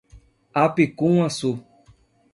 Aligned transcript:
Apicum-Açu 0.63 1.51